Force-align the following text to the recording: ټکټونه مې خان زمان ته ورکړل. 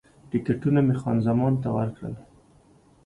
ټکټونه 0.29 0.79
مې 0.87 0.95
خان 1.01 1.17
زمان 1.27 1.53
ته 1.61 1.69
ورکړل. 1.77 2.15